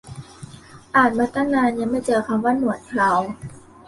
[0.95, 3.11] อ่านมาตั้งนาน ยังไม่เจอคำว่าหนวดเครา